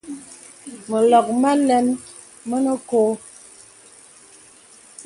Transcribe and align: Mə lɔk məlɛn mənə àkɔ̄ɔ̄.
Mə 0.89 0.97
lɔk 1.11 1.27
məlɛn 1.41 1.85
mənə 2.49 2.69
àkɔ̄ɔ̄. 2.77 3.13